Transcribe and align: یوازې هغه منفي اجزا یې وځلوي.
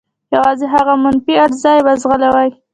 یوازې 0.35 0.65
هغه 0.73 0.93
منفي 1.03 1.33
اجزا 1.45 1.71
یې 1.77 1.81
وځلوي. 1.85 2.49